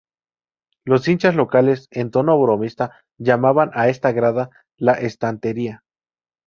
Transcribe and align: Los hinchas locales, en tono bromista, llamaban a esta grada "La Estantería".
Los 0.83 1.07
hinchas 1.07 1.35
locales, 1.35 1.87
en 1.91 2.09
tono 2.09 2.41
bromista, 2.41 2.91
llamaban 3.19 3.69
a 3.75 3.87
esta 3.87 4.11
grada 4.11 4.49
"La 4.75 4.93
Estantería". 4.93 5.83